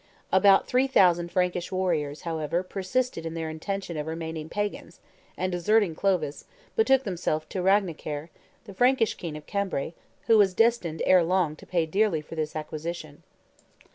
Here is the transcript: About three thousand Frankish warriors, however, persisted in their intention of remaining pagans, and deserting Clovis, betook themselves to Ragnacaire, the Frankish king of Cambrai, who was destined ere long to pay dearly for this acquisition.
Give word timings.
About 0.31 0.67
three 0.67 0.87
thousand 0.87 1.31
Frankish 1.31 1.71
warriors, 1.71 2.21
however, 2.21 2.63
persisted 2.63 3.23
in 3.23 3.35
their 3.35 3.51
intention 3.51 3.97
of 3.97 4.07
remaining 4.07 4.49
pagans, 4.49 4.99
and 5.37 5.51
deserting 5.51 5.93
Clovis, 5.93 6.45
betook 6.75 7.03
themselves 7.03 7.45
to 7.49 7.61
Ragnacaire, 7.61 8.29
the 8.63 8.73
Frankish 8.73 9.13
king 9.13 9.37
of 9.37 9.45
Cambrai, 9.45 9.93
who 10.25 10.39
was 10.39 10.55
destined 10.55 11.03
ere 11.05 11.23
long 11.23 11.55
to 11.55 11.67
pay 11.67 11.85
dearly 11.85 12.21
for 12.21 12.33
this 12.33 12.55
acquisition. 12.55 13.21